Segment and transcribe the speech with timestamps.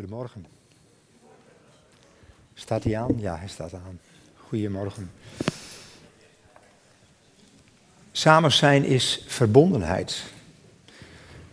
[0.00, 0.46] Goedemorgen.
[2.54, 3.14] Staat hij aan?
[3.16, 4.00] Ja, hij staat aan.
[4.48, 5.10] Goedemorgen.
[8.12, 10.22] Samen zijn is verbondenheid.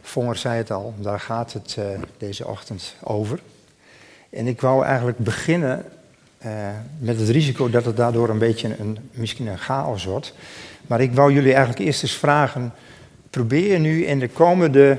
[0.02, 1.86] Vonger zei het al, daar gaat het uh,
[2.18, 3.39] deze ochtend over.
[4.30, 5.86] En ik wou eigenlijk beginnen
[6.45, 6.70] uh,
[7.00, 10.34] met het risico dat het daardoor een beetje een, misschien een chaos wordt.
[10.88, 12.73] Maar ik wou jullie eigenlijk eerst eens vragen,
[13.29, 14.98] probeer nu in de komende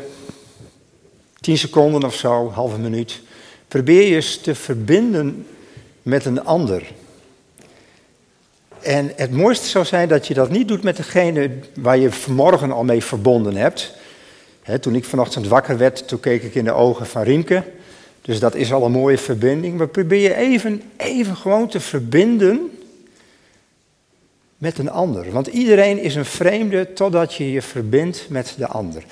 [1.40, 3.26] 10 seconden of zo, halve minuut,
[3.68, 5.46] probeer je eens te verbinden
[6.02, 6.92] met een ander.
[8.80, 12.72] En het mooiste zou zijn dat je dat niet doet met degene waar je vanmorgen
[12.72, 13.92] al mee verbonden hebt.
[14.80, 17.62] toen ik vanochtend wakker werd, toen keek ik in de ogen van Riemke.
[18.20, 19.78] Dus dat is al een mooie verbinding.
[19.78, 22.70] Maar probeer je even, even gewoon te verbinden
[24.58, 25.30] met een ander.
[25.30, 29.02] Want iedereen is een vreemde totdat je je verbindt met de ander.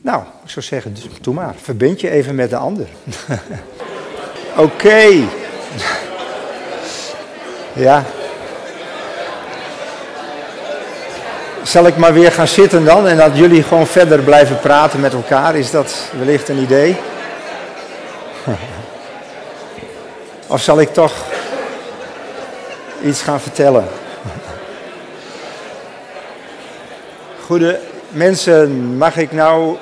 [0.00, 1.54] Nou, ik zou zeggen, doe maar.
[1.56, 2.88] Verbind je even met de ander.
[4.56, 5.26] Oké.
[7.72, 8.04] Ja.
[11.62, 15.12] Zal ik maar weer gaan zitten dan en dat jullie gewoon verder blijven praten met
[15.12, 15.56] elkaar?
[15.56, 16.96] Is dat wellicht een idee?
[20.46, 21.12] Of zal ik toch
[23.04, 23.88] iets gaan vertellen?
[27.46, 29.76] Goede mensen, mag ik nou.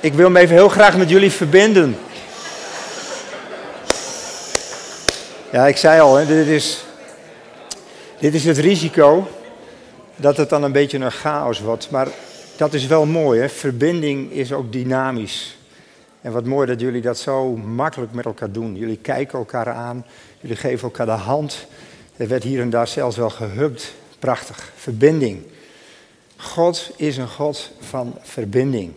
[0.00, 1.98] Ik wil me even heel graag met jullie verbinden.
[5.52, 6.84] Ja, ik zei al, hè, dit, is,
[8.18, 9.28] dit is het risico
[10.16, 11.90] dat het dan een beetje een chaos wordt.
[11.90, 12.08] Maar
[12.56, 13.48] dat is wel mooi, hè?
[13.48, 15.58] verbinding is ook dynamisch.
[16.20, 18.76] En wat mooi dat jullie dat zo makkelijk met elkaar doen.
[18.76, 20.06] Jullie kijken elkaar aan,
[20.40, 21.66] jullie geven elkaar de hand.
[22.16, 23.94] Er werd hier en daar zelfs wel gehubt.
[24.18, 25.42] Prachtig, verbinding.
[26.36, 28.92] God is een God van verbinding.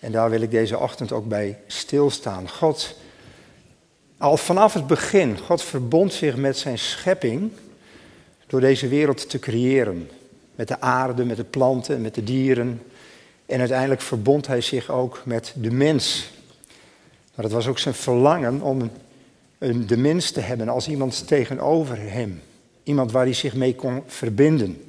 [0.00, 2.48] En daar wil ik deze ochtend ook bij stilstaan.
[2.48, 2.94] God
[4.18, 7.52] al vanaf het begin, God verbond zich met zijn schepping
[8.46, 10.10] door deze wereld te creëren.
[10.54, 12.82] Met de aarde, met de planten, met de dieren.
[13.46, 16.30] En uiteindelijk verbond hij zich ook met de mens.
[17.34, 18.90] Maar het was ook zijn verlangen om
[19.86, 22.42] de mens te hebben als iemand tegenover hem.
[22.82, 24.84] Iemand waar hij zich mee kon verbinden.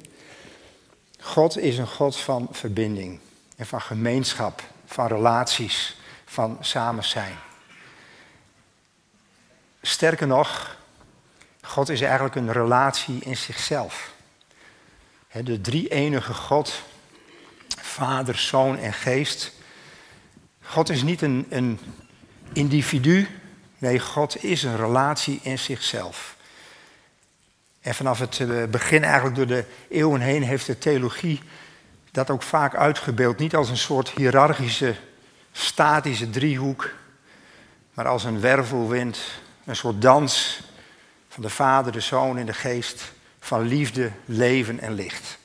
[1.20, 3.18] God is een God van verbinding
[3.56, 7.34] en van gemeenschap, van relaties, van samen zijn.
[9.82, 10.76] Sterker nog,
[11.62, 14.12] God is eigenlijk een relatie in zichzelf.
[15.42, 16.82] De drie-enige God,
[17.80, 19.52] Vader, Zoon en Geest.
[20.62, 21.80] God is niet een, een
[22.52, 23.28] individu,
[23.78, 26.36] nee, God is een relatie in zichzelf.
[27.80, 31.40] En vanaf het eh, begin, eigenlijk door de eeuwen heen, heeft de theologie
[32.10, 33.38] dat ook vaak uitgebeeld.
[33.38, 34.94] Niet als een soort hiërarchische,
[35.52, 36.90] statische driehoek,
[37.94, 39.18] maar als een wervelwind
[39.64, 40.60] een soort dans
[41.28, 43.12] van de Vader, de Zoon en de Geest.
[43.40, 45.38] Van liefde, leven en licht.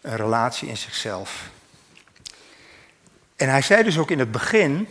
[0.00, 1.50] Een relatie in zichzelf.
[3.36, 4.88] En hij zei dus ook in het begin,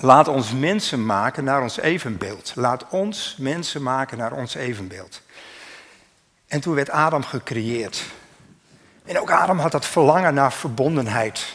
[0.00, 2.52] laat ons mensen maken naar ons evenbeeld.
[2.54, 5.22] Laat ons mensen maken naar ons evenbeeld.
[6.46, 8.04] En toen werd Adam gecreëerd.
[9.04, 11.52] En ook Adam had dat verlangen naar verbondenheid.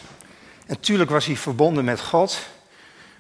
[0.60, 2.40] En natuurlijk was hij verbonden met God,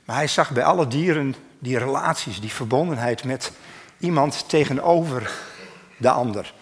[0.05, 3.51] maar hij zag bij alle dieren die relaties, die verbondenheid met
[3.97, 5.31] iemand tegenover
[5.97, 6.53] de ander.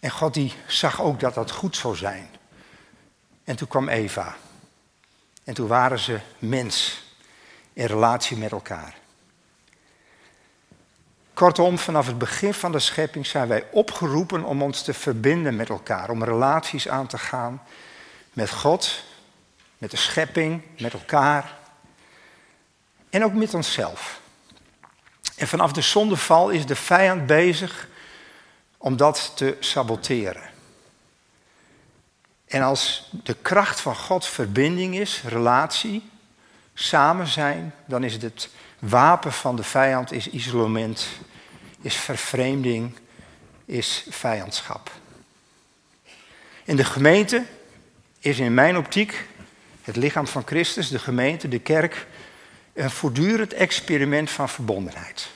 [0.00, 2.28] En God die zag ook dat dat goed zou zijn.
[3.44, 4.36] En toen kwam Eva.
[5.44, 7.02] En toen waren ze mens
[7.72, 8.94] in relatie met elkaar.
[11.34, 15.68] Kortom, vanaf het begin van de schepping zijn wij opgeroepen om ons te verbinden met
[15.68, 17.62] elkaar, om relaties aan te gaan
[18.32, 19.02] met God,
[19.78, 21.62] met de schepping, met elkaar
[23.14, 24.20] en ook met onszelf.
[25.36, 27.88] En vanaf de zondeval is de vijand bezig
[28.78, 30.42] om dat te saboteren.
[32.46, 36.10] En als de kracht van God verbinding is, relatie,
[36.74, 38.48] samen zijn, dan is het
[38.78, 41.06] wapen van de vijand is isolement,
[41.80, 42.94] is vervreemding,
[43.64, 44.90] is vijandschap.
[46.64, 47.44] In de gemeente
[48.18, 49.28] is in mijn optiek
[49.82, 52.06] het lichaam van Christus, de gemeente, de kerk,
[52.74, 55.28] een voortdurend experiment van verbondenheid.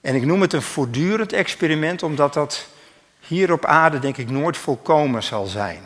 [0.00, 2.66] En ik noem het een voortdurend experiment omdat dat
[3.20, 5.82] hier op aarde denk ik nooit volkomen zal zijn.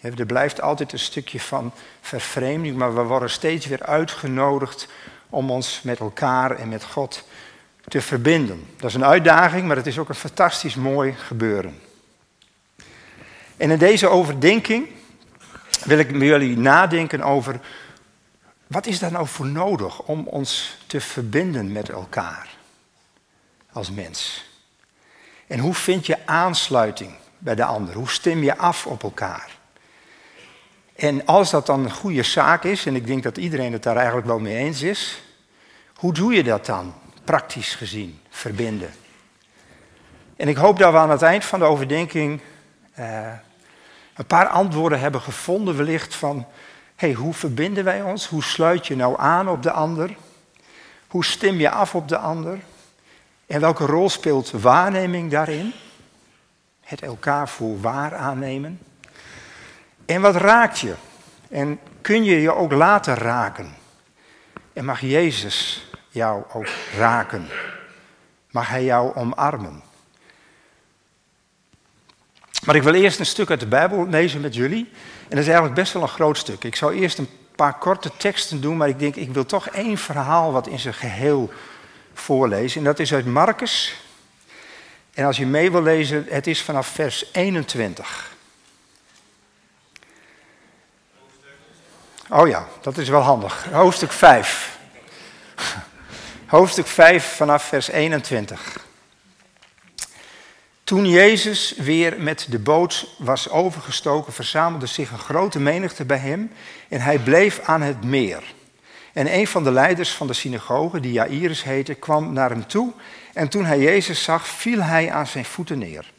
[0.00, 4.88] Er blijft altijd een stukje van vervreemding, maar we worden steeds weer uitgenodigd
[5.28, 7.24] om ons met elkaar en met God
[7.88, 8.66] te verbinden.
[8.76, 11.80] Dat is een uitdaging, maar het is ook een fantastisch mooi gebeuren.
[13.56, 14.88] En in deze overdenking
[15.84, 17.60] wil ik met jullie nadenken over
[18.70, 22.48] Wat is daar nou voor nodig om ons te verbinden met elkaar
[23.72, 24.44] als mens?
[25.46, 27.94] En hoe vind je aansluiting bij de ander?
[27.94, 29.58] Hoe stem je af op elkaar?
[30.96, 33.96] En als dat dan een goede zaak is, en ik denk dat iedereen het daar
[33.96, 35.22] eigenlijk wel mee eens is,
[35.94, 36.94] hoe doe je dat dan,
[37.24, 38.90] praktisch gezien, verbinden?
[40.36, 42.40] En ik hoop dat we aan het eind van de overdenking
[42.98, 43.32] uh,
[44.14, 46.46] een paar antwoorden hebben gevonden, wellicht van,
[47.00, 48.26] hey, hoe verbinden wij ons?
[48.26, 50.16] Hoe sluit je nou aan op de ander?
[51.08, 52.58] Hoe stem je af op de ander?
[53.46, 55.72] En welke rol speelt waarneming daarin?
[56.80, 58.80] Het elkaar voor waar aannemen.
[60.06, 60.94] En wat raakt je?
[61.48, 63.74] En kun je je ook laten raken?
[64.72, 67.48] En mag Jezus jou ook raken?
[68.50, 69.82] Mag Hij jou omarmen?
[72.64, 74.88] Maar ik wil eerst een stuk uit de Bijbel lezen met jullie.
[75.22, 76.64] En dat is eigenlijk best wel een groot stuk.
[76.64, 79.98] Ik zou eerst een paar korte teksten doen, maar ik denk, ik wil toch één
[79.98, 81.52] verhaal wat in zijn geheel
[82.14, 82.78] voorlezen.
[82.78, 83.94] En dat is uit Marcus.
[85.14, 88.30] En als je mee wil lezen, het is vanaf vers 21.
[92.28, 93.66] Oh ja, dat is wel handig.
[93.72, 94.78] Hoofdstuk 5.
[96.46, 98.88] Hoofdstuk 5 vanaf vers 21.
[100.90, 106.50] Toen Jezus weer met de boot was overgestoken, verzamelde zich een grote menigte bij hem
[106.88, 108.54] en hij bleef aan het meer.
[109.12, 112.92] En een van de leiders van de synagoge, die Jairus heette, kwam naar hem toe
[113.34, 116.12] en toen hij Jezus zag, viel hij aan zijn voeten neer.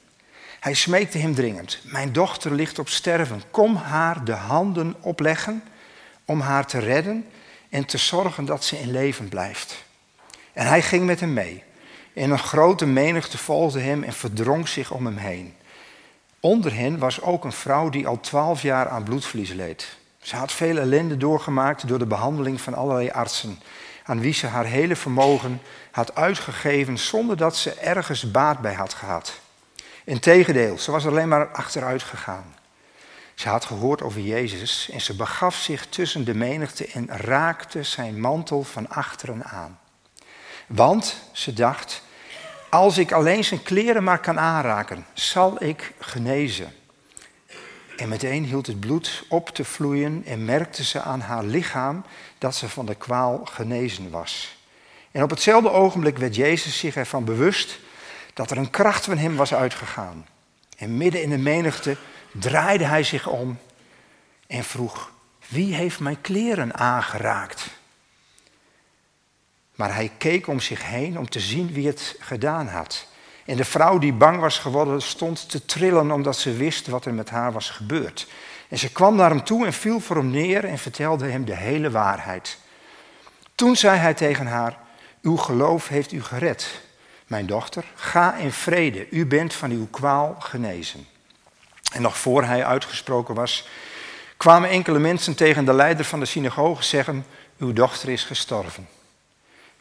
[0.59, 5.63] Hij smeekte hem dringend, mijn dochter ligt op sterven, kom haar de handen opleggen
[6.25, 7.25] om haar te redden
[7.69, 9.83] en te zorgen dat ze in leven blijft.
[10.53, 11.63] En hij ging met hem mee.
[12.13, 15.53] En een grote menigte volgde hem en verdrong zich om hem heen.
[16.39, 19.97] Onder hen was ook een vrouw die al twaalf jaar aan bloedverlies leed.
[20.21, 23.59] Ze had veel ellende doorgemaakt door de behandeling van allerlei artsen,
[24.03, 25.61] aan wie ze haar hele vermogen
[25.91, 29.39] had uitgegeven zonder dat ze ergens baat bij had gehad.
[30.03, 32.55] Integendeel, ze was alleen maar achteruit gegaan.
[33.35, 38.19] Ze had gehoord over Jezus en ze begaf zich tussen de menigte en raakte zijn
[38.19, 39.79] mantel van achteren aan.
[40.71, 42.01] Want, ze dacht,
[42.69, 46.73] als ik alleen zijn kleren maar kan aanraken, zal ik genezen.
[47.97, 52.03] En meteen hield het bloed op te vloeien en merkte ze aan haar lichaam
[52.37, 54.57] dat ze van de kwaal genezen was.
[55.11, 57.79] En op hetzelfde ogenblik werd Jezus zich ervan bewust
[58.33, 60.25] dat er een kracht van hem was uitgegaan.
[60.77, 61.97] En midden in de menigte
[62.31, 63.57] draaide hij zich om
[64.47, 65.11] en vroeg:
[65.47, 67.79] Wie heeft mijn kleren aangeraakt?
[69.81, 73.07] Maar hij keek om zich heen om te zien wie het gedaan had.
[73.45, 77.13] En de vrouw die bang was geworden stond te trillen omdat ze wist wat er
[77.13, 78.27] met haar was gebeurd.
[78.69, 81.55] En ze kwam naar hem toe en viel voor hem neer en vertelde hem de
[81.55, 82.57] hele waarheid.
[83.55, 84.77] Toen zei hij tegen haar:
[85.21, 86.81] Uw geloof heeft u gered.
[87.27, 89.09] Mijn dochter, ga in vrede.
[89.09, 91.07] U bent van uw kwaal genezen.
[91.93, 93.67] En nog voor hij uitgesproken was,
[94.37, 97.25] kwamen enkele mensen tegen de leider van de synagoge zeggen:
[97.57, 98.87] Uw dochter is gestorven.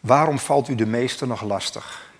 [0.00, 2.12] Waarom valt u de meester nog lastig?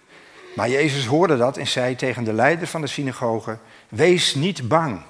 [0.57, 5.03] Maar Jezus hoorde dat en zei tegen de leider van de synagoge: Wees niet bang,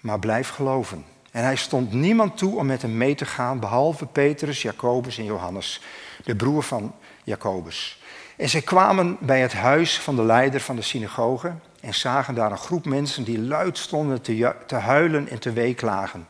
[0.00, 1.04] maar blijf geloven.
[1.30, 5.24] En hij stond niemand toe om met hem mee te gaan, behalve Petrus, Jacobus en
[5.24, 5.80] Johannes,
[6.24, 8.02] de broer van Jacobus.
[8.36, 12.50] En zij kwamen bij het huis van de leider van de synagoge en zagen daar
[12.50, 14.22] een groep mensen die luid stonden
[14.66, 16.28] te, huilen en te weeklagen.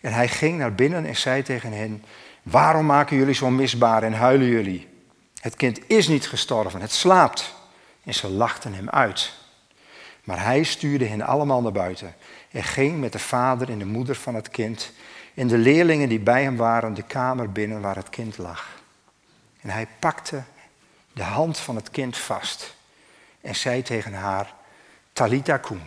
[0.00, 2.04] En hij ging naar binnen en zei tegen hen:
[2.50, 4.88] Waarom maken jullie zo misbaar en huilen jullie?
[5.40, 7.54] Het kind is niet gestorven, het slaapt.
[8.04, 9.32] En ze lachten hem uit.
[10.24, 12.14] Maar hij stuurde hen allemaal naar buiten
[12.50, 14.92] en ging met de vader en de moeder van het kind
[15.34, 18.68] en de leerlingen die bij hem waren de kamer binnen waar het kind lag.
[19.60, 20.42] En hij pakte
[21.12, 22.74] de hand van het kind vast
[23.40, 24.54] en zei tegen haar,
[25.12, 25.82] Talita kum.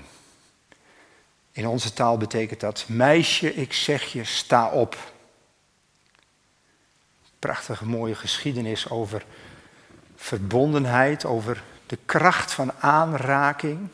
[1.51, 4.98] In onze taal betekent dat, meisje, ik zeg je, sta op
[7.39, 9.25] prachtige mooie geschiedenis over
[10.15, 13.89] verbondenheid, over de kracht van aanraking,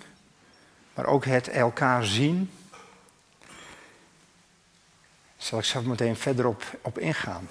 [0.93, 2.51] maar ook het elkaar zien.
[5.37, 7.49] Zal ik zo meteen verder op, op ingaan.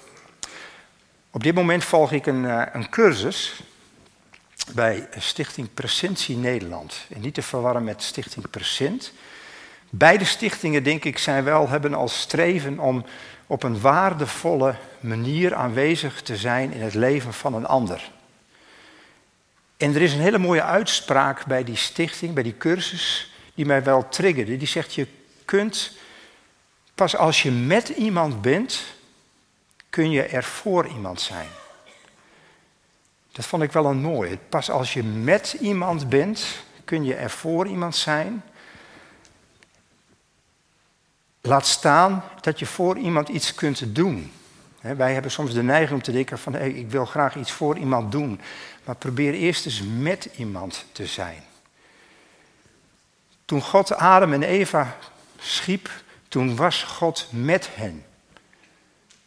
[1.31, 3.63] Op dit moment volg ik een, eh, een cursus
[4.73, 7.05] bij Stichting Presentie Nederland.
[7.09, 9.13] En niet te verwarren met Stichting Present.
[9.89, 13.05] Beide stichtingen, denk ik, zijn wel, hebben als streven om
[13.47, 18.11] op een waardevolle manier aanwezig te zijn in het leven van een ander.
[19.77, 23.83] En er is een hele mooie uitspraak bij die stichting, bij die cursus, die mij
[23.83, 24.57] wel triggerde.
[24.57, 25.07] Die zegt, je
[25.45, 25.97] kunt
[26.95, 28.83] pas als je met iemand bent,
[29.89, 31.47] kun je er voor iemand zijn.
[33.31, 34.37] Dat vond ik wel een mooie.
[34.49, 36.45] Pas als je met iemand bent,
[36.85, 38.43] kun je er voor iemand zijn.
[41.45, 44.31] Laat staan dat je voor iemand iets kunt doen.
[44.81, 48.11] wij hebben soms de neiging om te denken van ik wil graag iets voor iemand
[48.11, 48.41] doen.
[48.83, 51.43] Maar probeer eerst eens met iemand te zijn.
[53.45, 54.97] Toen God Adam en Eva
[55.39, 55.89] schiep,
[56.27, 58.05] toen was God met hen.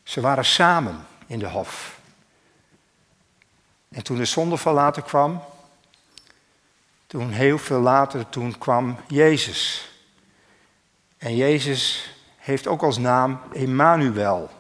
[0.03, 1.99] Ze waren samen in de hof.
[3.89, 5.45] En toen de zondeval later kwam,
[7.07, 9.88] toen heel veel later, toen kwam Jezus.
[11.19, 14.51] En Jezus heeft ook als naam Emmanuel.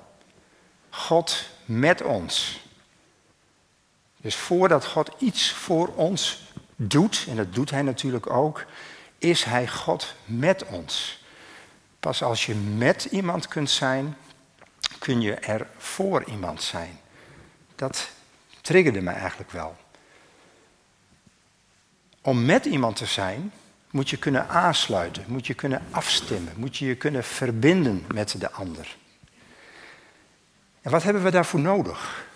[0.90, 2.60] God met ons.
[4.20, 6.42] Dus voordat God iets voor ons
[6.76, 8.64] doet, en dat doet Hij natuurlijk ook,
[9.18, 11.22] is Hij God met ons.
[12.00, 14.16] Pas als je met iemand kunt zijn,
[14.98, 17.00] kun je er voor iemand zijn.
[17.74, 18.10] Dat
[18.60, 19.76] triggerde me eigenlijk wel.
[22.22, 23.52] Om met iemand te zijn,
[23.90, 28.50] moet je kunnen aansluiten, moet je kunnen afstemmen, moet je je kunnen verbinden met de
[28.50, 28.96] ander.
[30.82, 32.26] En wat hebben we daarvoor nodig?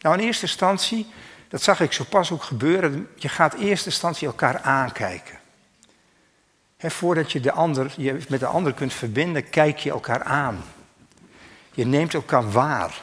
[0.00, 1.06] Nou, in eerste instantie,
[1.48, 5.40] dat zag ik zo pas ook gebeuren, je gaat in eerste instantie elkaar aankijken.
[6.78, 10.64] voordat je, de ander, je met de ander kunt verbinden, kijk je elkaar aan.
[11.72, 13.00] Je neemt elkaar waar.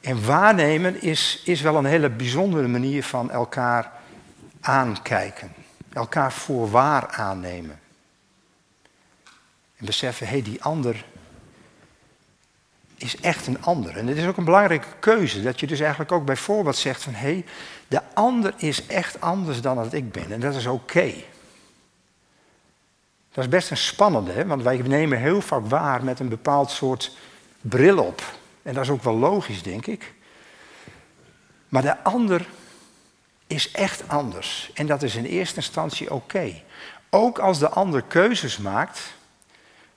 [0.00, 3.92] En waarnemen is, is wel een hele bijzondere manier van elkaar
[4.60, 5.54] aankijken.
[5.92, 7.80] Elkaar voor waar aannemen.
[9.76, 11.04] En beseffen, hé, hey, die ander
[12.96, 13.96] is echt een ander.
[13.96, 15.42] En het is ook een belangrijke keuze.
[15.42, 17.44] Dat je dus eigenlijk ook bijvoorbeeld zegt van, hé, hey,
[17.88, 20.32] de ander is echt anders dan dat ik ben.
[20.32, 21.12] En dat is oké.
[23.32, 24.46] Dat is best een spannende, hè?
[24.46, 27.16] want wij nemen heel vaak waar met een bepaald soort
[27.60, 28.22] bril op.
[28.62, 30.14] En dat is ook wel logisch, denk ik.
[31.68, 32.46] Maar de ander
[33.50, 34.70] is echt anders.
[34.74, 36.62] En dat is in eerste instantie oké.
[37.10, 39.00] Ook als de ander keuzes maakt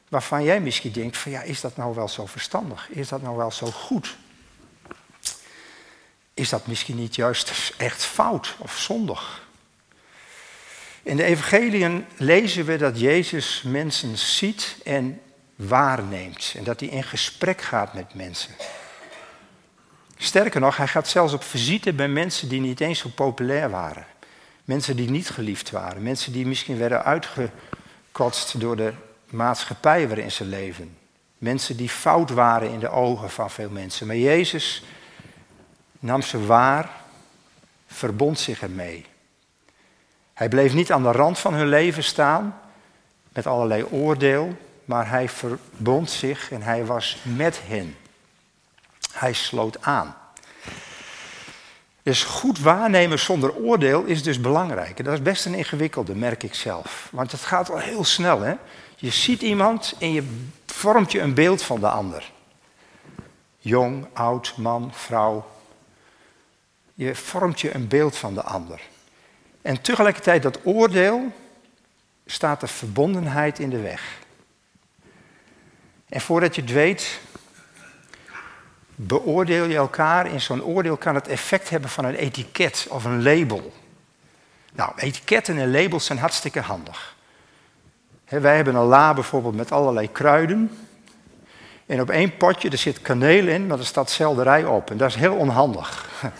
[0.09, 2.89] waarvan jij misschien denkt van ja, is dat nou wel zo verstandig?
[2.89, 4.15] Is dat nou wel zo goed?
[6.33, 9.47] Is dat misschien niet juist echt fout of zondig?
[11.03, 15.21] In de evangeliën lezen we dat Jezus mensen ziet en
[15.55, 18.55] waarneemt en dat hij in gesprek gaat met mensen.
[20.17, 24.05] Sterker nog, hij gaat zelfs op visite bij mensen die niet eens zo populair waren.
[24.65, 26.03] Mensen die niet geliefd waren.
[26.03, 28.93] Mensen die misschien werden uitgekotst door de
[29.29, 30.97] maatschappij waarin ze leven.
[31.37, 34.07] Mensen die fout waren in de ogen van veel mensen.
[34.07, 34.83] Maar Jezus
[35.99, 36.89] nam ze waar,
[37.87, 39.05] verbond zich ermee.
[40.33, 42.59] Hij bleef niet aan de rand van hun leven staan
[43.29, 47.95] met allerlei oordeel, maar hij verbond zich en hij was met hen.
[49.23, 50.15] Hij sloot aan.
[52.01, 54.97] Dus goed waarnemen zonder oordeel is dus belangrijk.
[54.97, 57.07] En dat is best een ingewikkelde, merk ik zelf.
[57.11, 58.41] Want het gaat al heel snel.
[58.41, 58.53] Hè?
[58.95, 62.31] Je ziet iemand en je vormt je een beeld van de ander.
[63.57, 65.45] Jong, oud, man, vrouw.
[66.93, 68.81] Je vormt je een beeld van de ander.
[69.61, 71.31] En tegelijkertijd dat oordeel
[72.25, 74.19] staat de verbondenheid in de weg.
[76.09, 77.19] En voordat je het weet,
[78.95, 80.27] beoordeel je elkaar.
[80.27, 83.73] In zo'n oordeel kan het effect hebben van een etiket of een label.
[84.73, 87.15] Nou, etiketten en labels zijn hartstikke handig.
[88.25, 90.71] wij hebben een la bijvoorbeeld met allerlei kruiden.
[91.85, 94.91] En op één potje, er zit kaneel in, maar er staat selderij op.
[94.91, 96.05] En dat is heel onhandig.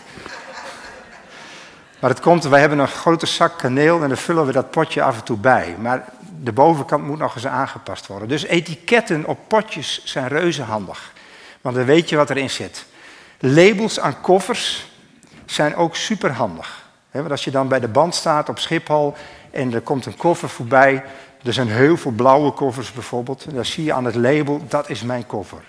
[1.99, 5.03] Maar het komt, wij hebben een grote zak kaneel en dan vullen we dat potje
[5.03, 5.75] af en toe bij.
[5.79, 6.05] Maar
[6.41, 8.27] de bovenkant moet nog eens aangepast worden.
[8.27, 11.12] Dus etiketten op potjes zijn reuze handig.
[11.63, 12.85] Want dan weet je wat erin zit.
[13.39, 14.91] Labels aan koffers
[15.45, 16.89] zijn ook superhandig.
[17.11, 19.15] Want als je dan bij de band staat op Schiphol
[19.51, 21.03] en er komt een koffer voorbij.
[21.43, 23.53] Er zijn heel veel blauwe koffers bijvoorbeeld.
[23.53, 25.63] Dan zie je aan het label, dat is mijn koffer.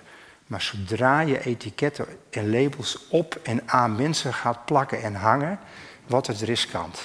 [0.46, 5.58] Maar zodra je etiketten en labels op en aan mensen gaat plakken en hangen,
[6.06, 7.00] wordt het riskant.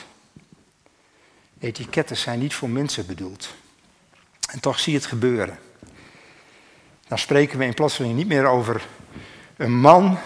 [1.60, 3.54] Etiketten zijn niet voor mensen bedoeld.
[4.52, 5.60] En toch zie je het gebeuren.
[7.10, 8.82] Dan spreken we in plotseling niet meer over
[9.58, 10.18] een man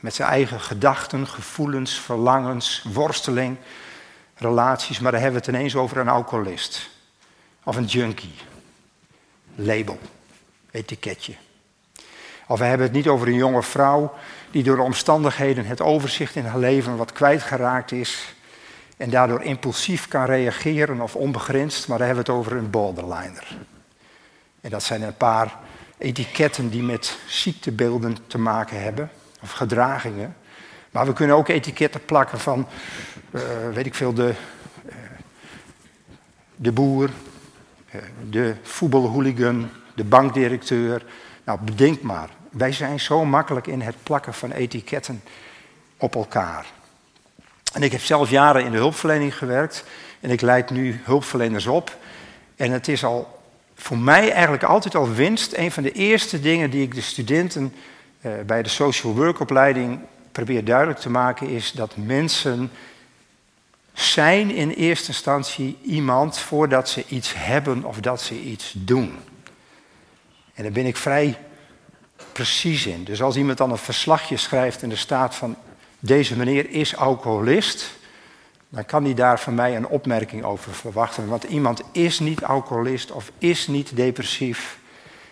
[0.00, 3.56] met zijn eigen gedachten, gevoelens, verlangens, worsteling,
[4.34, 6.90] relaties, maar dan hebben we het ineens over een alcoholist
[7.62, 8.34] of een junkie.
[9.54, 9.98] Label,
[10.70, 11.34] etiketje.
[12.46, 14.14] Of we hebben het niet over een jonge vrouw
[14.50, 18.34] die door de omstandigheden het overzicht in haar leven wat kwijtgeraakt is
[18.96, 23.56] en daardoor impulsief kan reageren of onbegrensd, maar dan hebben we het over een borderliner.
[24.60, 25.58] En dat zijn een paar
[25.98, 29.10] etiketten die met ziektebeelden te maken hebben,
[29.42, 30.36] of gedragingen.
[30.90, 32.66] Maar we kunnen ook etiketten plakken van,
[33.30, 34.34] uh, weet ik veel, de,
[34.86, 34.94] uh,
[36.56, 37.10] de boer,
[37.94, 41.04] uh, de voetbalhooligan, de bankdirecteur.
[41.44, 42.28] Nou, bedenk maar.
[42.50, 45.22] Wij zijn zo makkelijk in het plakken van etiketten
[45.96, 46.66] op elkaar.
[47.72, 49.84] En ik heb zelf jaren in de hulpverlening gewerkt
[50.20, 51.96] en ik leid nu hulpverleners op.
[52.56, 53.37] En het is al
[53.78, 55.56] voor mij eigenlijk altijd al winst.
[55.56, 57.74] Een van de eerste dingen die ik de studenten
[58.20, 60.00] uh, bij de social work opleiding
[60.32, 62.70] probeer duidelijk te maken is dat mensen
[63.92, 69.16] zijn in eerste instantie iemand voordat ze iets hebben of dat ze iets doen.
[70.54, 71.38] En daar ben ik vrij
[72.32, 73.04] precies in.
[73.04, 75.56] Dus als iemand dan een verslagje schrijft en er staat van
[75.98, 77.97] deze meneer is alcoholist,
[78.68, 81.28] dan kan hij daar van mij een opmerking over verwachten.
[81.28, 84.78] Want iemand is niet alcoholist of is niet depressief.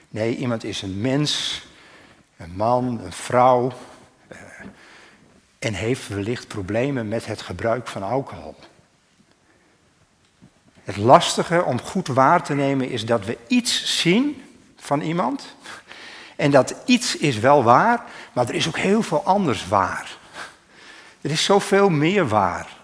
[0.08, 1.62] Nee, iemand is een mens,
[2.36, 3.72] een man, een vrouw.
[4.28, 4.38] Eh,
[5.58, 8.54] en heeft wellicht problemen met het gebruik van alcohol.
[10.84, 14.42] Het lastige om goed waar te nemen is dat we iets zien
[14.76, 15.56] van iemand.
[16.36, 20.18] En dat iets is wel waar, maar er is ook heel veel anders waar.
[21.20, 22.75] Er is zoveel meer waar.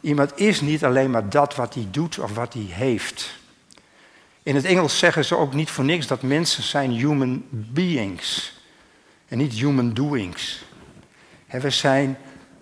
[0.00, 3.38] Iemand is niet alleen maar dat wat hij doet of wat hij heeft.
[4.42, 8.54] In het Engels zeggen ze ook niet voor niks dat mensen zijn human beings
[9.28, 10.64] en niet human doings.
[11.46, 12.18] we zijn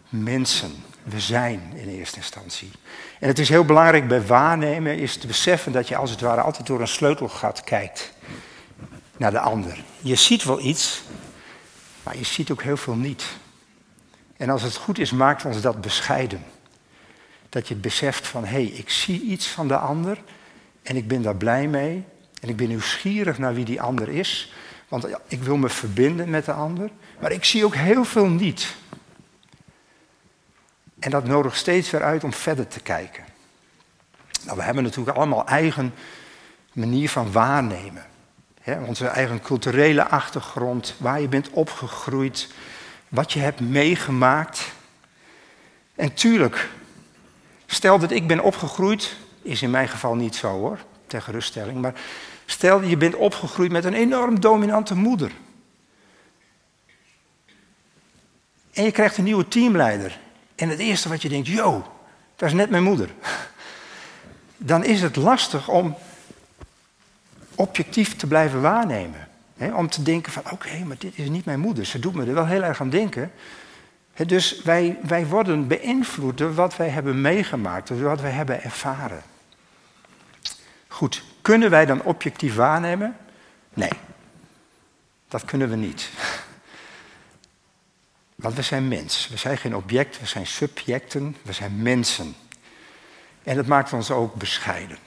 [0.09, 0.73] mensen.
[1.03, 2.71] We zijn in eerste instantie.
[3.21, 6.41] En het is heel belangrijk bij waarnemen is te beseffen dat je als het ware
[6.41, 8.13] altijd door een sleutelgat kijkt
[9.17, 9.85] naar de ander.
[10.01, 11.03] Je ziet wel iets,
[12.03, 13.25] maar je ziet ook heel veel niet.
[14.37, 16.45] En als het goed is, maakt ons dat bescheiden.
[17.55, 20.19] Dat je beseft van, hé, hey, ik zie iets van de ander
[20.83, 22.05] en ik ben daar blij mee.
[22.41, 24.53] En ik ben nieuwsgierig naar wie die ander is,
[24.89, 26.91] want ik wil me verbinden met de ander.
[27.21, 28.75] Maar ik zie ook heel veel niet.
[30.99, 33.25] En dat nodigt steeds weer uit om verder te kijken.
[34.45, 35.95] Nou, we hebben natuurlijk allemaal eigen
[36.73, 38.07] manier van waarnemen.
[38.87, 42.49] onze eigen culturele achtergrond, waar je bent opgegroeid,
[43.09, 44.73] wat je hebt meegemaakt.
[45.95, 46.69] En tuurlijk,
[47.67, 51.95] stel dat ik ben opgegroeid, is in mijn geval niet zo hoor, ter geruststelling, maar
[52.47, 55.31] stel je bent opgegroeid met een enorm dominante moeder.
[58.73, 60.19] En je krijgt een nieuwe teamleider.
[60.55, 61.87] En het eerste wat je denkt, yo,
[62.37, 63.11] dat is net mijn moeder.
[64.57, 65.97] Dan is het lastig om
[67.55, 71.87] objectief te blijven waarnemen om te denken van oké, maar dit is niet mijn moeder.
[71.87, 73.33] Ze doet me er wel heel erg aan denken.
[74.15, 79.23] Dus wij, wij worden beïnvloed door wat wij hebben meegemaakt, door wat wij hebben ervaren.
[80.89, 83.17] Goed, kunnen wij dan objectief waarnemen?
[83.75, 83.93] Nee,
[85.29, 86.11] dat kunnen we niet.
[88.35, 89.29] Want we zijn mens.
[89.29, 92.35] We zijn geen object, we zijn subjecten, we zijn mensen.
[93.43, 94.99] En dat maakt ons ook bescheiden.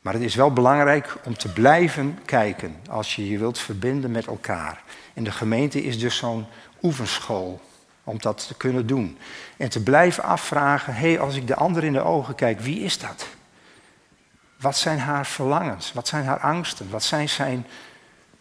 [0.00, 4.26] Maar het is wel belangrijk om te blijven kijken als je je wilt verbinden met
[4.26, 4.82] elkaar.
[5.14, 6.46] En de gemeente is dus zo'n
[6.82, 7.60] oefenschool
[8.04, 9.18] om dat te kunnen doen.
[9.56, 12.80] En te blijven afvragen, hé, hey, als ik de ander in de ogen kijk, wie
[12.80, 13.26] is dat?
[14.60, 15.92] Wat zijn haar verlangens?
[15.92, 16.90] Wat zijn haar angsten?
[16.90, 17.66] Wat zijn zijn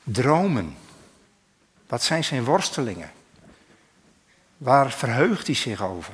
[0.03, 0.77] dromen?
[1.87, 3.11] Wat zijn zijn worstelingen?
[4.57, 6.13] Waar verheugt hij zich over?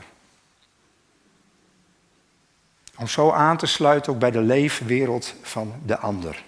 [2.96, 6.44] Om zo aan te sluiten ook bij de leefwereld van de ander.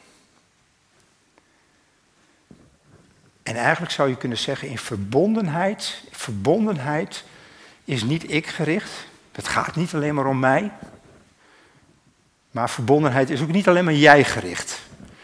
[3.49, 7.23] En eigenlijk zou je kunnen zeggen, in verbondenheid, verbondenheid
[7.85, 8.91] is niet ik gericht.
[9.31, 10.71] Het gaat niet alleen maar om mij.
[12.51, 14.81] Maar verbondenheid is ook niet alleen maar jij gericht.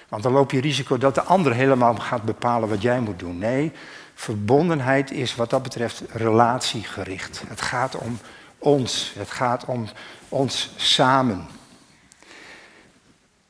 [0.08, 3.38] Want dan loop je risico dat de ander helemaal gaat bepalen wat jij moet doen.
[3.38, 3.72] Nee,
[4.14, 7.44] verbondenheid is wat dat betreft relatiegericht.
[7.48, 8.20] Het gaat om
[8.58, 9.14] ons.
[9.18, 9.88] Het gaat om
[10.30, 11.48] ons samen.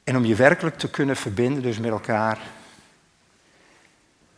[0.04, 2.40] En om je werkelijk te kunnen verbinden, dus met elkaar,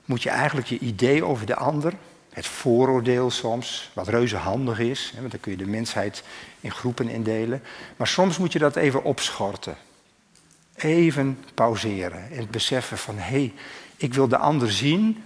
[0.08, 1.94] moet je eigenlijk je idee over de ander,
[2.30, 6.24] het vooroordeel soms, wat reuze handig is, want dan kun je de mensheid
[6.60, 7.64] in groepen indelen,
[7.98, 9.78] maar soms moet je dat even opschorten.
[10.76, 13.54] Even pauzeren en beseffen van hé, hey,
[13.98, 15.24] ik wil de ander zien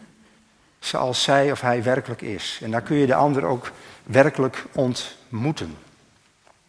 [0.79, 2.59] zoals zij of hij werkelijk is.
[2.61, 3.71] En dan kun je de ander ook
[4.03, 5.77] werkelijk ontmoeten.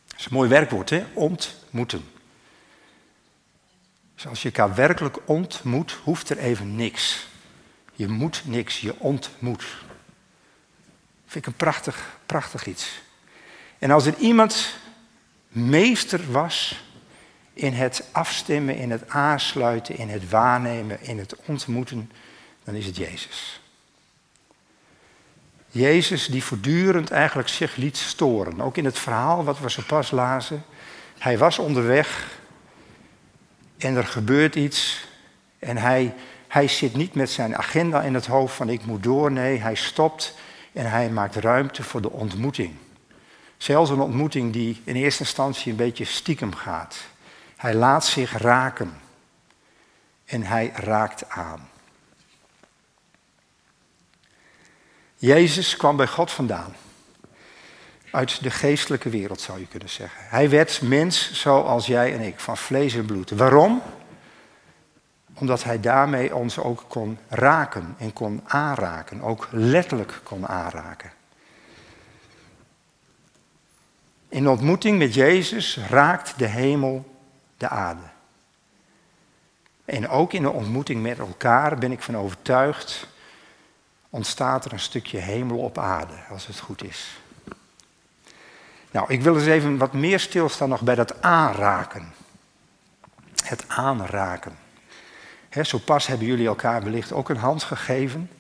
[0.07, 1.05] Dat is een mooi werkwoord, hè?
[1.13, 2.05] Ontmoeten.
[4.15, 7.31] Dus als je elkaar werkelijk ontmoet, hoeft er even niks.
[7.93, 9.65] Je moet niks, je ontmoet.
[11.27, 13.01] Vind ik een prachtig, prachtig iets.
[13.79, 14.75] En als er iemand
[15.49, 16.85] meester was
[17.53, 22.11] in het afstemmen, in het aansluiten, in het waarnemen, in het ontmoeten,
[22.65, 23.61] dan is het Jezus.
[25.69, 28.61] Jezus die voortdurend eigenlijk zich liet storen.
[28.61, 30.65] Ook in het verhaal wat we zo pas lazen.
[31.19, 32.29] Hij was onderweg
[33.79, 35.07] en er gebeurt iets
[35.59, 36.15] en hij,
[36.53, 39.33] hij zit niet met zijn agenda in het hoofd van ik moet door.
[39.33, 40.35] Nee, hij stopt
[40.73, 42.75] en hij maakt ruimte voor de ontmoeting.
[43.57, 46.97] Zelfs een ontmoeting die in eerste instantie een beetje stiekem gaat.
[47.57, 49.01] Hij laat zich raken
[50.25, 51.69] en hij raakt aan.
[55.17, 56.75] Jezus kwam bij God vandaan.
[58.11, 60.25] Uit de geestelijke wereld zou je kunnen zeggen.
[60.29, 63.31] Hij werd mens zoals jij en ik, van vlees en bloed.
[63.31, 63.83] Waarom?
[65.43, 71.13] Omdat hij daarmee ons ook kon raken en kon aanraken, ook letterlijk kon aanraken.
[74.29, 77.15] In ontmoeting met Jezus raakt de hemel
[77.57, 78.03] de aarde.
[79.85, 83.07] En ook in de ontmoeting met elkaar ben ik van overtuigd,
[84.11, 87.21] ontstaat er een stukje hemel op aarde, als het goed is.
[88.91, 92.15] Nou, ik wil eens even wat meer stilstaan nog bij dat aanraken.
[93.45, 94.62] Het aanraken.
[95.61, 98.31] Zo pas hebben jullie elkaar wellicht ook een hand gegeven.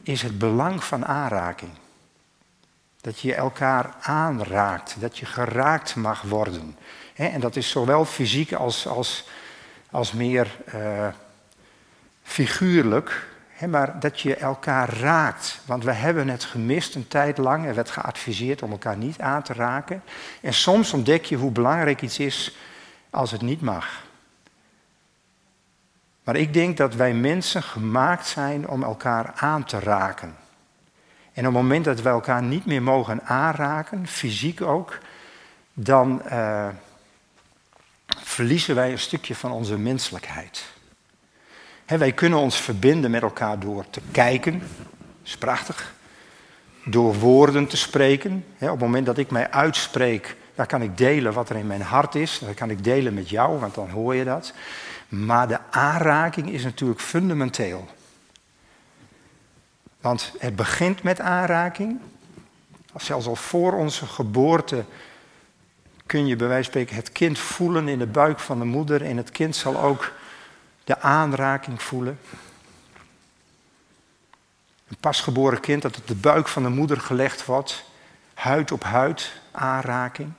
[0.03, 1.71] is het belang van aanraking.
[3.01, 6.77] Dat je elkaar aanraakt, dat je geraakt mag worden.
[7.15, 9.29] En dat is zowel fysiek als, als,
[9.91, 11.09] als meer uh,
[12.23, 13.27] figuurlijk.
[13.67, 15.61] Maar dat je elkaar raakt.
[15.65, 17.67] Want we hebben het gemist een tijd lang.
[17.67, 20.03] Er werd geadviseerd om elkaar niet aan te raken.
[20.41, 22.57] En soms ontdek je hoe belangrijk iets is
[23.11, 24.03] als het niet mag.
[26.25, 30.37] Maar ik denk dat wij mensen gemaakt zijn om elkaar aan te raken.
[31.39, 34.99] En op het moment dat wij elkaar niet meer mogen aanraken, fysiek ook,
[35.73, 36.69] dan, uh,
[38.07, 40.65] verliezen wij een stukje van onze menselijkheid.
[41.87, 44.69] wij kunnen ons verbinden met elkaar door te kijken, dat
[45.25, 45.95] is prachtig.
[46.85, 48.45] Door woorden te spreken.
[48.59, 51.83] op het moment dat ik mij uitspreek, dan kan ik delen wat er in mijn
[51.83, 52.39] hart is.
[52.39, 54.53] Dat kan ik delen met jou, want dan hoor je dat.
[55.09, 57.89] Maar de aanraking is natuurlijk fundamenteel.
[60.01, 62.01] Want het begint met aanraking.
[62.97, 64.85] Zelfs al voor onze geboorte
[66.07, 69.05] kun je bij wijze van spreken het kind voelen in de buik van de moeder
[69.05, 70.13] en het kind zal ook
[70.85, 72.19] de aanraking voelen.
[74.89, 77.85] Een pasgeboren kind dat op de buik van de moeder gelegd wordt,
[78.35, 80.33] huid op huid, aanraking.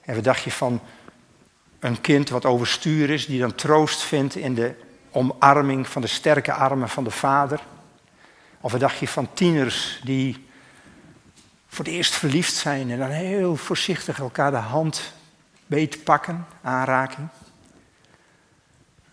[0.00, 0.80] En wat dacht je van
[1.78, 4.74] een kind wat overstuur is, die dan troost vindt in de
[5.10, 7.60] omarming van de sterke armen van de vader?
[8.66, 10.46] Of wat dacht je van tieners die
[11.66, 15.12] voor het eerst verliefd zijn en dan heel voorzichtig elkaar de hand
[15.66, 17.28] beet pakken, aanraking.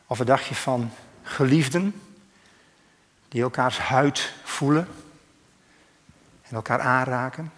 [0.07, 0.91] Of een dagje van
[1.23, 2.01] geliefden
[3.27, 4.87] die elkaars huid voelen
[6.41, 7.51] en elkaar aanraken.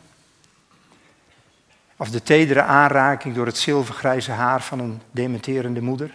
[1.96, 6.14] Of de tedere aanraking door het zilvergrijze haar van een dementerende moeder.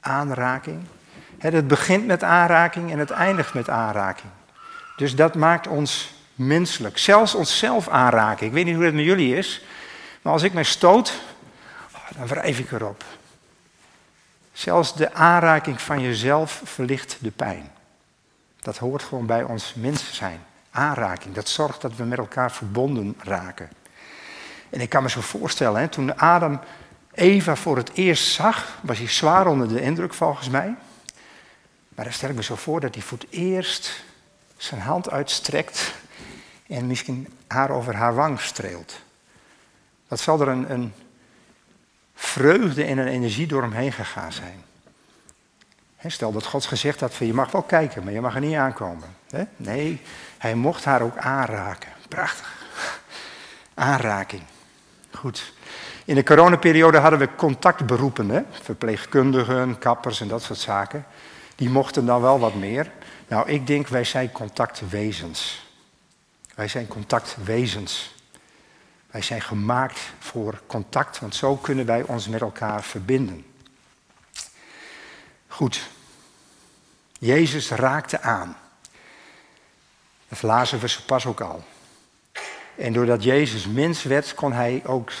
[0.00, 0.84] Aanraking.
[1.38, 4.32] Het begint met aanraking en het eindigt met aanraking.
[4.98, 6.98] Dus dat maakt ons menselijk.
[6.98, 8.46] Zelfs onszelf aanraken.
[8.46, 9.62] Ik weet niet hoe het met jullie is,
[10.22, 11.12] maar als ik mij stoot,
[11.94, 13.04] oh, dan wrijf ik erop.
[14.52, 17.70] Zelfs de aanraking van jezelf verlicht de pijn.
[18.60, 20.40] Dat hoort gewoon bij ons mens zijn.
[20.70, 23.68] Aanraking, dat zorgt dat we met elkaar verbonden raken.
[24.70, 26.60] En ik kan me zo voorstellen, hè, toen Adam
[27.12, 30.74] Eva voor het eerst zag, was hij zwaar onder de indruk volgens mij.
[31.88, 34.06] Maar dan stel ik me zo voor dat hij voor het eerst
[34.58, 35.94] zijn hand uitstrekt
[36.66, 39.00] en misschien haar over haar wang streelt.
[40.08, 40.92] Dat zal er een, een
[42.14, 44.64] vreugde en een energie door hem heen gegaan zijn.
[46.06, 48.56] stel dat God gezegd had van je mag wel kijken, maar je mag er niet
[48.56, 49.16] aankomen.
[49.56, 50.00] Nee,
[50.38, 51.90] hij mocht haar ook aanraken.
[52.08, 52.56] Prachtig.
[53.74, 54.42] Aanraking.
[55.10, 55.52] Goed.
[56.04, 61.04] In de coronaperiode hadden we contactberoepen, verpleegkundigen, kappers en dat soort zaken.
[61.54, 62.90] Die mochten dan wel wat meer.
[63.28, 65.66] Nou, ik denk wij zijn contactwezens.
[66.54, 68.14] Wij zijn contactwezens.
[69.10, 73.46] Wij zijn gemaakt voor contact, want zo kunnen wij ons met elkaar verbinden.
[75.48, 75.88] Goed.
[77.18, 78.56] Jezus raakte aan.
[80.28, 81.64] Dat lazen we zo pas ook al.
[82.76, 85.12] En doordat Jezus mens werd, kon hij ook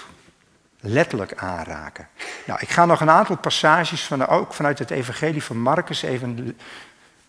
[0.80, 2.08] letterlijk aanraken.
[2.46, 6.58] Nou, ik ga nog een aantal passages van ook vanuit het evangelie van Marcus even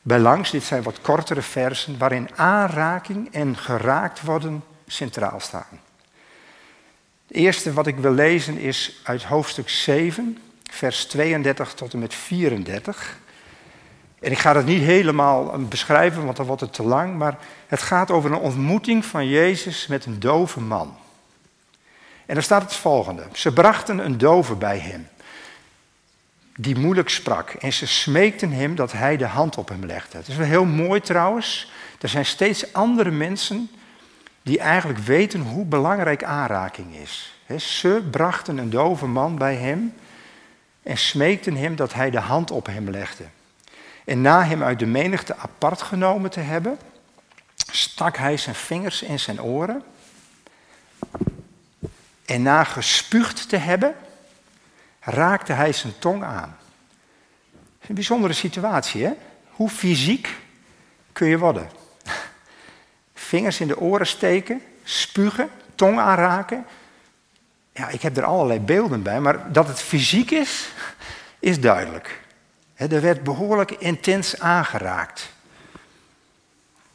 [0.10, 0.52] bij langs.
[0.52, 5.80] Dit zijn wat kortere versen waarin aanraking en geraakt worden centraal staan.
[7.28, 10.38] Het eerste wat ik wil lezen is uit hoofdstuk 7,
[10.72, 13.18] vers 32 tot en met 34.
[14.20, 17.18] En ik ga dat niet helemaal beschrijven, want dan wordt het te lang.
[17.18, 20.98] Maar het gaat over een ontmoeting van Jezus met een dove man.
[22.26, 23.24] En daar staat het volgende.
[23.34, 25.08] Ze brachten een dove bij hem,
[26.62, 27.50] die moeilijk sprak.
[27.50, 30.18] En ze smeekten hem dat hij de hand op hem legde.
[30.18, 31.72] Het is wel heel mooi trouwens.
[32.02, 33.70] Er zijn steeds andere mensen
[34.42, 37.34] die eigenlijk weten hoe belangrijk aanraking is.
[37.58, 39.94] Ze brachten een dove man bij hem
[40.84, 43.24] en smeekten hem dat hij de hand op hem legde.
[44.06, 46.80] En na hem uit de menigte apart genomen te hebben,
[47.72, 49.84] stak hij zijn vingers in zijn oren.
[52.26, 53.96] En na gespuugd te hebben,
[55.10, 56.58] raakte hij zijn tong aan.
[57.88, 59.12] Een bijzondere situatie, hè?
[59.50, 60.36] Hoe fysiek
[61.14, 61.70] kun je worden?
[63.14, 66.66] Vingers in de oren steken, spugen, tong aanraken.
[67.72, 70.70] Ja, ik heb er allerlei beelden bij, maar dat het fysiek is,
[71.40, 72.22] is duidelijk.
[72.76, 75.30] Er werd behoorlijk intens aangeraakt.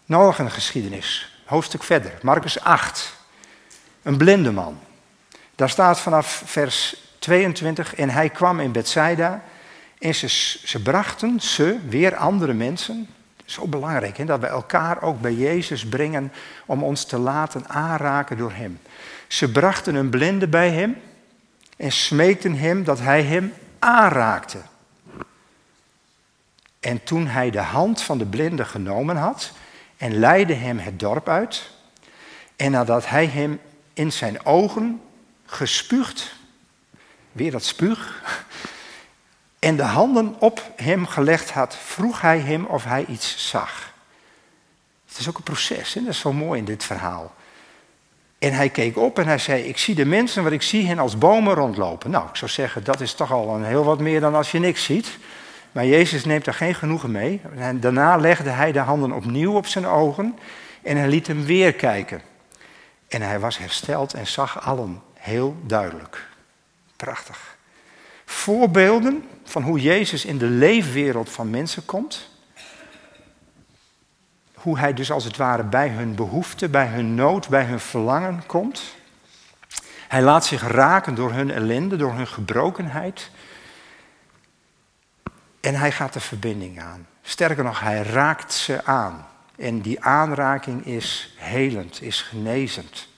[0.04, 3.14] Nog een geschiedenis, hoofdstuk verder, Marcus 8.
[4.02, 4.80] Een blinde man.
[5.54, 9.42] Daar staat vanaf vers 22, en hij kwam in Bethsaida
[9.98, 10.28] en ze,
[10.64, 13.08] ze brachten, ze, weer andere mensen,
[13.44, 16.32] zo belangrijk hè, dat we elkaar ook bij Jezus brengen
[16.66, 18.80] om ons te laten aanraken door Hem.
[19.26, 20.96] Ze brachten een blinde bij Hem
[21.76, 24.58] en smeekten Hem dat Hij Hem aanraakte.
[26.80, 29.52] En toen hij de hand van de blinde genomen had
[29.96, 31.70] en leidde hem het dorp uit,
[32.56, 33.60] en nadat hij hem
[33.94, 35.00] in zijn ogen
[35.46, 36.34] gespuugd,
[37.34, 38.22] weer dat spuug,
[39.58, 43.92] en de handen op hem gelegd had, vroeg hij hem of hij iets zag.
[45.08, 47.34] Het is ook een proces, dat is zo mooi in dit verhaal.
[48.38, 50.98] En hij keek op en hij zei: Ik zie de mensen, wat ik zie hen
[50.98, 52.10] als bomen rondlopen.
[52.10, 54.58] Nou, ik zou zeggen, dat is toch al een heel wat meer dan als je
[54.58, 55.18] niks ziet.
[55.72, 57.40] Maar Jezus neemt daar geen genoegen mee.
[57.56, 60.38] En daarna legde hij de handen opnieuw op zijn ogen
[60.82, 62.22] en hij liet hem weer kijken.
[63.08, 66.28] En hij was hersteld en zag allen heel duidelijk.
[67.04, 67.56] Prachtig.
[68.24, 72.30] Voorbeelden van hoe Jezus in de leefwereld van mensen komt.
[74.54, 78.46] Hoe hij dus als het ware bij hun behoefte, bij hun nood, bij hun verlangen
[78.46, 78.82] komt.
[80.08, 83.30] Hij laat zich raken door hun ellende, door hun gebrokenheid.
[85.60, 87.06] En hij gaat de verbinding aan.
[87.22, 89.26] Sterker nog, hij raakt ze aan.
[89.56, 93.08] En die aanraking is helend, is genezend.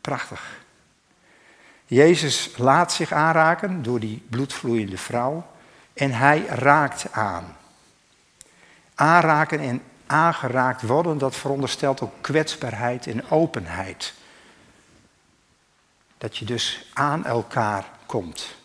[0.00, 0.59] Prachtig.
[1.90, 5.46] Jezus laat zich aanraken door die bloedvloeiende vrouw
[5.92, 7.56] en hij raakt aan.
[8.94, 14.14] Aanraken en aangeraakt worden, dat veronderstelt ook kwetsbaarheid en openheid.
[16.18, 18.56] Dat je dus aan elkaar komt.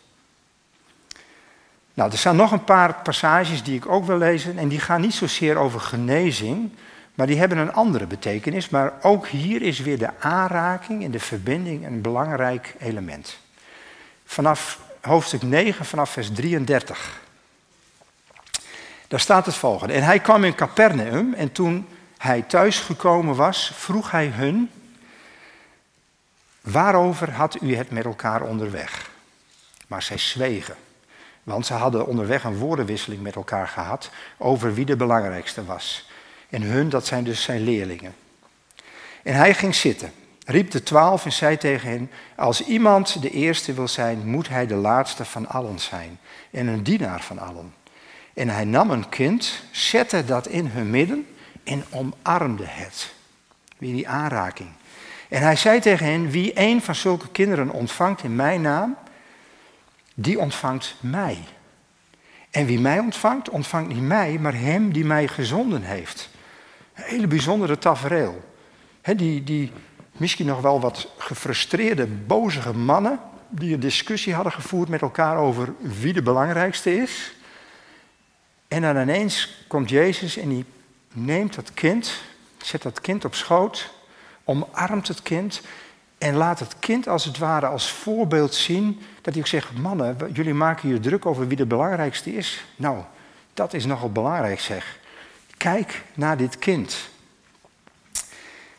[1.94, 5.00] Nou, er staan nog een paar passages die ik ook wil lezen en die gaan
[5.00, 6.72] niet zozeer over genezing,
[7.16, 8.68] maar die hebben een andere betekenis.
[8.68, 13.38] Maar ook hier is weer de aanraking en de verbinding een belangrijk element.
[14.24, 17.20] Vanaf hoofdstuk 9, vanaf vers 33.
[19.08, 19.94] Daar staat het volgende.
[19.94, 24.70] En hij kwam in Capernaum en toen hij thuisgekomen was, vroeg hij hun,
[26.60, 29.10] waarover had u het met elkaar onderweg?
[29.86, 30.76] Maar zij zwegen.
[31.42, 36.08] Want ze hadden onderweg een woordenwisseling met elkaar gehad over wie de belangrijkste was.
[36.56, 38.14] En hun, dat zijn dus zijn leerlingen.
[39.22, 40.12] En hij ging zitten,
[40.46, 44.66] riep de twaalf en zei tegen hen: Als iemand de eerste wil zijn, moet hij
[44.66, 46.18] de laatste van allen zijn
[46.50, 47.74] en een dienaar van allen.
[48.34, 51.26] En hij nam een kind, zette dat in hun midden
[51.64, 53.12] en omarmde het.
[53.78, 54.68] Wie die aanraking.
[55.28, 58.96] En hij zei tegen hen: Wie een van zulke kinderen ontvangt in mijn naam,
[60.14, 61.38] die ontvangt mij.
[62.50, 66.34] En wie mij ontvangt, ontvangt niet mij, maar hem die mij gezonden heeft.
[66.96, 68.44] Een hele bijzondere tafereel.
[69.02, 69.72] die, die
[70.12, 75.74] misschien nog wel wat gefrustreerde, bozige mannen, die een discussie hadden gevoerd met elkaar over
[75.80, 77.34] wie de belangrijkste is.
[78.68, 80.64] En dan ineens komt Jezus en die
[81.12, 82.20] neemt dat kind,
[82.62, 83.92] zet dat kind op schoot,
[84.44, 85.60] omarmt het kind
[86.18, 90.16] en laat het kind als het ware als voorbeeld zien dat hij ook zegt, mannen,
[90.32, 92.64] jullie maken je druk over wie de belangrijkste is.
[92.76, 92.98] Nou,
[93.54, 94.98] dat is nogal belangrijk zeg.
[95.56, 97.08] Kijk naar dit kind.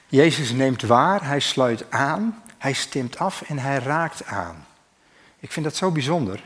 [0.08, 4.66] Jezus neemt waar, hij sluit aan, hij stemt af en hij raakt aan.
[5.40, 6.44] Ik vind dat zo bijzonder.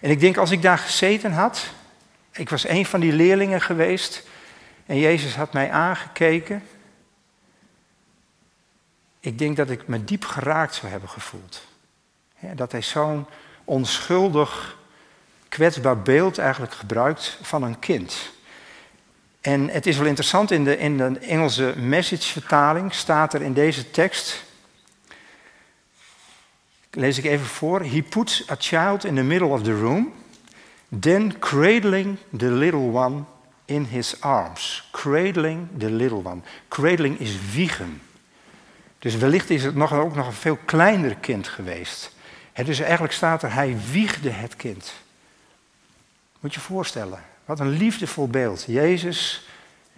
[0.00, 1.70] En ik denk als ik daar gezeten had,
[2.32, 4.26] ik was een van die leerlingen geweest
[4.86, 6.62] en Jezus had mij aangekeken.
[9.20, 11.66] Ik denk dat ik me diep geraakt zou hebben gevoeld.
[12.54, 13.26] Dat hij zo'n
[13.64, 14.78] onschuldig,
[15.48, 18.32] kwetsbaar beeld eigenlijk gebruikt van een kind.
[19.40, 23.90] En het is wel interessant, in de, in de Engelse message-vertaling staat er in deze
[23.90, 24.44] tekst,
[26.90, 30.12] lees ik even voor, He puts a child in the middle of the room,
[31.00, 33.24] then cradling the little one
[33.64, 34.88] in his arms.
[34.90, 36.40] Cradling the little one.
[36.68, 38.02] Cradling is wiegen.
[38.98, 42.12] Dus wellicht is het nog, ook nog een veel kleiner kind geweest.
[42.64, 44.92] dus eigenlijk staat er, hij wiegde het kind.
[46.40, 47.22] Moet je je voorstellen.
[47.50, 48.64] Wat een liefdevol beeld.
[48.66, 49.46] Jezus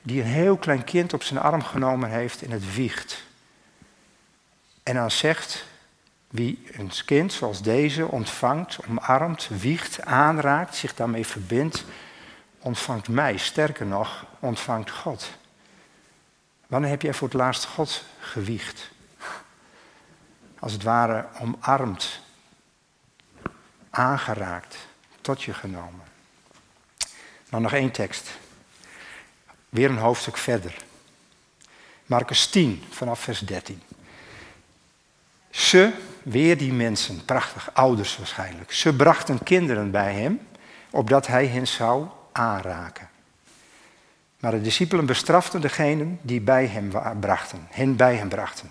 [0.02, 3.22] die een heel klein kind op zijn arm genomen heeft en het wiegt.
[4.82, 5.64] En dan zegt,
[6.28, 11.84] wie een kind zoals deze ontvangt, omarmt, wiegt, aanraakt, zich daarmee verbindt,
[12.58, 13.36] ontvangt mij.
[13.36, 15.30] Sterker nog, ontvangt God.
[16.66, 18.90] Wanneer heb jij voor het laatst God gewiegd?
[20.58, 22.20] Als het ware omarmd,
[23.90, 24.76] aangeraakt,
[25.20, 26.11] tot je genomen.
[27.52, 28.30] Nou, nog één tekst.
[29.68, 30.76] Weer een hoofdstuk verder.
[32.06, 33.82] Marcus 10, vanaf vers 13.
[35.50, 38.72] Ze, weer die mensen, prachtig, ouders waarschijnlijk.
[38.72, 40.40] Ze brachten kinderen bij hem,
[40.90, 43.08] opdat hij hen zou aanraken.
[44.40, 48.70] Maar de discipelen bestraften degenen die bij hem brachten, hen bij hem brachten.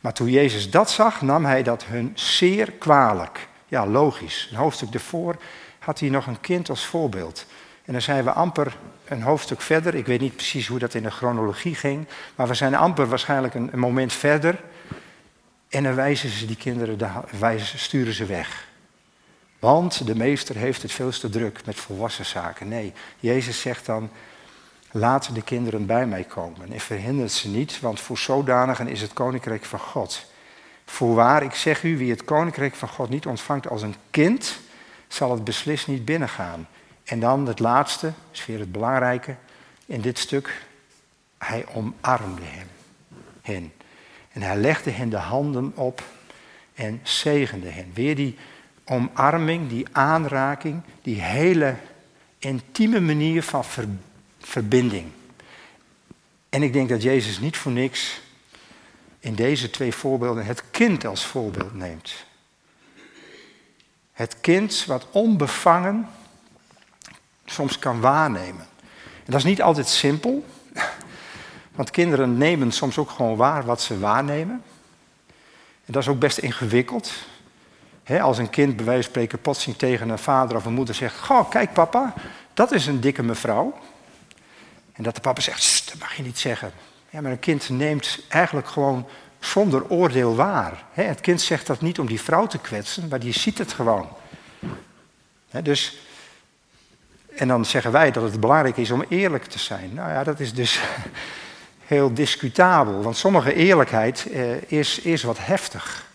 [0.00, 3.48] Maar toen Jezus dat zag, nam hij dat hun zeer kwalijk.
[3.68, 4.48] Ja, logisch.
[4.50, 5.36] Een hoofdstuk ervoor
[5.78, 7.46] had hij nog een kind als voorbeeld.
[7.84, 9.94] En dan zijn we amper een hoofdstuk verder.
[9.94, 12.06] Ik weet niet precies hoe dat in de chronologie ging.
[12.34, 14.60] Maar we zijn amper waarschijnlijk een, moment verder.
[15.68, 18.66] En dan wijzen ze die kinderen, de, wijzen, sturen ze weg.
[19.58, 22.68] Want de meester heeft het veel te druk met volwassen zaken.
[22.68, 24.10] Nee, Jezus zegt dan,
[24.90, 26.72] laat de kinderen bij mij komen.
[26.72, 30.24] En verhindert ze niet, want voor zodanigen is het koninkrijk van God.
[30.84, 34.58] Voorwaar, ik zeg u, wie het koninkrijk van God niet ontvangt als een kind,
[35.08, 36.68] zal het beslist niet binnengaan.
[37.04, 39.36] En dan het laatste, is weer het belangrijke
[39.86, 40.62] in dit stuk.
[41.38, 42.68] Hij omarmde hem,
[43.42, 43.72] hen.
[44.32, 46.02] En hij legde hen de handen op
[46.74, 47.90] en zegende hen.
[47.94, 48.36] Weer die
[48.84, 51.76] omarming, die aanraking, die hele
[52.38, 53.64] intieme manier van
[54.38, 55.10] verbinding.
[56.48, 58.20] En ik denk dat Jezus niet voor niks
[59.20, 62.24] in deze twee voorbeelden het kind als voorbeeld neemt.
[64.12, 66.08] Het kind wat onbevangen
[67.44, 68.66] soms kan waarnemen.
[69.24, 70.44] En dat is niet altijd simpel,
[71.74, 74.62] want kinderen nemen soms ook gewoon waar wat ze waarnemen.
[75.84, 77.12] En dat is ook best ingewikkeld.
[78.20, 81.18] als een kind bij wijze van spreken plotseling tegen een vader of een moeder zegt:
[81.18, 82.14] Goh, kijk papa,
[82.54, 83.78] dat is een dikke mevrouw.
[84.92, 86.72] En dat de papa zegt: Dat mag je niet zeggen.
[87.10, 89.06] Ja, maar een kind neemt eigenlijk gewoon
[89.38, 90.84] zonder oordeel waar.
[90.92, 94.08] het kind zegt dat niet om die vrouw te kwetsen, maar die ziet het gewoon.
[95.62, 95.98] dus
[97.36, 99.94] en dan zeggen wij dat het belangrijk is om eerlijk te zijn.
[99.94, 100.80] Nou ja, dat is dus
[101.86, 106.06] heel discutabel, want sommige eerlijkheid eh, is, is wat heftig.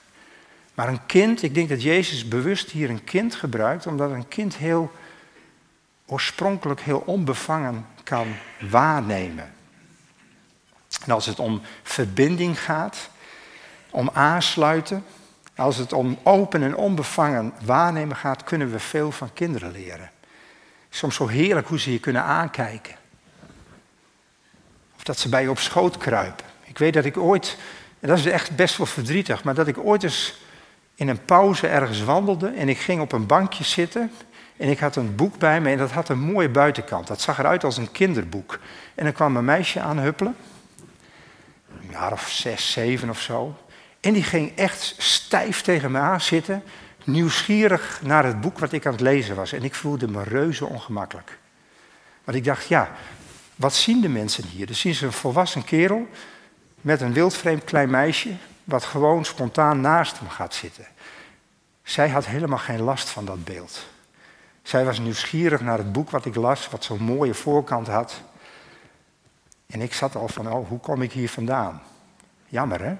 [0.73, 4.55] Maar een kind, ik denk dat Jezus bewust hier een kind gebruikt, omdat een kind
[4.55, 4.91] heel
[6.05, 8.27] oorspronkelijk heel onbevangen kan
[8.69, 9.53] waarnemen.
[11.05, 13.09] En als het om verbinding gaat,
[13.89, 15.05] om aansluiten,
[15.55, 20.09] als het om open en onbevangen waarnemen gaat, kunnen we veel van kinderen leren.
[20.89, 22.95] Soms zo heerlijk hoe ze je kunnen aankijken.
[24.95, 26.45] Of dat ze bij je op schoot kruipen.
[26.63, 27.57] Ik weet dat ik ooit,
[27.99, 30.41] en dat is echt best wel verdrietig, maar dat ik ooit eens
[30.95, 34.11] in een pauze ergens wandelde en ik ging op een bankje zitten
[34.57, 37.07] en ik had een boek bij me en dat had een mooie buitenkant.
[37.07, 38.59] Dat zag eruit als een kinderboek.
[38.95, 40.35] En er kwam een meisje aanhuppelen,
[41.81, 43.57] een jaar of zes, zeven of zo.
[43.99, 46.63] En die ging echt stijf tegen me aan zitten
[47.11, 49.53] nieuwsgierig naar het boek wat ik aan het lezen was.
[49.53, 51.37] En ik voelde me reuze ongemakkelijk.
[52.23, 52.91] Want ik dacht, ja,
[53.55, 54.65] wat zien de mensen hier?
[54.65, 56.07] Dan zien ze een volwassen kerel
[56.81, 58.33] met een wildvreemd klein meisje,
[58.63, 60.87] wat gewoon spontaan naast hem gaat zitten.
[61.83, 63.85] Zij had helemaal geen last van dat beeld.
[64.61, 68.21] Zij was nieuwsgierig naar het boek wat ik las, wat zo'n mooie voorkant had.
[69.67, 71.81] En ik zat al van, oh, hoe kom ik hier vandaan?
[72.45, 72.95] Jammer, hè?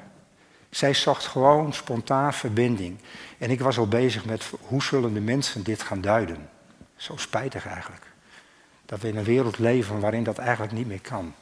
[0.70, 2.98] Zij zocht gewoon spontaan verbinding.
[3.38, 6.50] En ik was al bezig met hoe zullen de mensen dit gaan duiden.
[6.96, 8.06] Zo spijtig eigenlijk.
[8.86, 11.34] Dat we in een wereld leven waarin dat eigenlijk niet meer kan.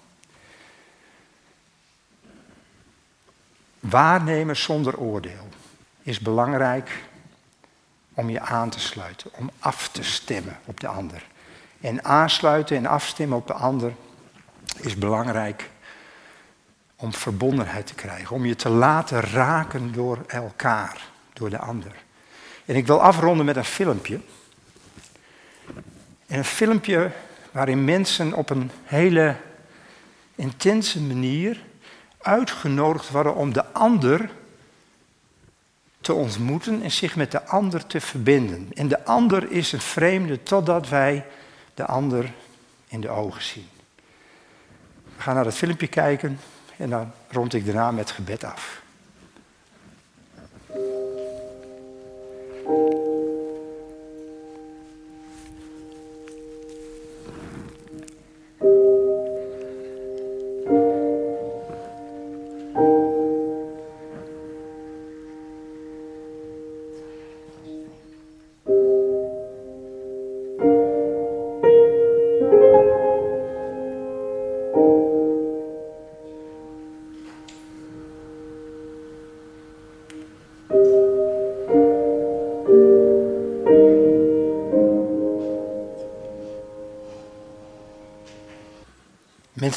[3.90, 5.48] waarnemen zonder oordeel
[6.02, 7.04] is belangrijk
[8.14, 11.24] om je aan te sluiten, om af te stemmen op de ander.
[11.82, 13.94] En aansluiten en afstemmen op de ander
[14.80, 15.70] is belangrijk
[17.00, 21.02] om verbondenheid te krijgen, om je te laten raken door elkaar,
[21.34, 21.92] door de ander.
[22.66, 24.20] En ik wil afronden met een filmpje.
[26.28, 27.12] En een filmpje
[27.52, 29.36] waarin mensen op een hele
[30.36, 31.64] intense manier
[32.22, 34.30] uitgenodigd worden om de ander
[36.02, 38.70] te ontmoeten en zich met de ander te verbinden.
[38.74, 41.26] En de ander is een vreemde totdat wij
[41.74, 42.32] de ander
[42.88, 43.68] in de ogen zien.
[45.16, 46.40] We gaan naar het filmpje kijken
[46.78, 48.82] en dan rond ik daarna met gebed af.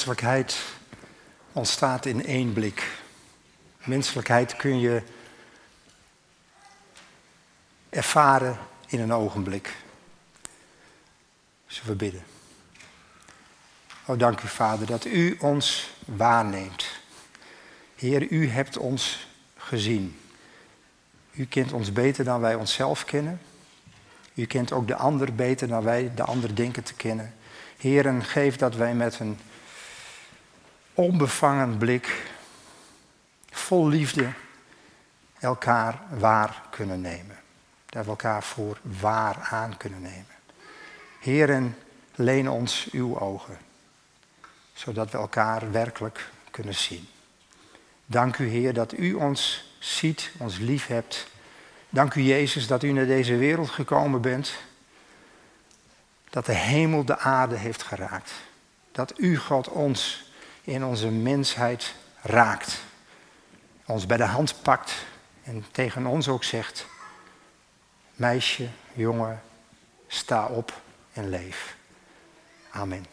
[0.00, 0.56] Menselijkheid
[1.52, 2.90] ontstaat in één blik.
[3.84, 5.02] Menselijkheid kun je
[7.88, 9.76] ervaren in een ogenblik.
[11.66, 12.22] Zullen we bidden.
[14.04, 16.86] Oh, dank u, Vader, dat u ons waarneemt.
[17.96, 20.20] Heer, u hebt ons gezien.
[21.32, 23.40] U kent ons beter dan wij onszelf kennen.
[24.34, 27.34] U kent ook de ander beter dan wij de ander denken te kennen.
[27.76, 29.38] Heer, geef dat wij met een
[31.00, 32.30] onbevangen blik,
[33.50, 34.32] vol liefde,
[35.38, 37.38] elkaar waar kunnen nemen.
[37.86, 40.34] Dat we elkaar voor waar aan kunnen nemen.
[41.20, 41.76] Heren,
[42.14, 43.58] leen ons uw ogen,
[44.72, 47.08] zodat we elkaar werkelijk kunnen zien.
[48.06, 51.26] Dank u, Heer, dat u ons ziet, ons lief hebt.
[51.88, 54.52] Dank u, Jezus, dat u naar deze wereld gekomen bent.
[56.30, 58.32] Dat de hemel de aarde heeft geraakt.
[58.92, 60.28] Dat u, God, ons
[60.70, 62.80] in onze mensheid raakt.
[63.86, 64.94] Ons bij de hand pakt
[65.42, 66.86] en tegen ons ook zegt:
[68.14, 69.42] Meisje, jongen,
[70.06, 70.80] sta op
[71.12, 71.76] en leef.
[72.70, 73.06] Amen.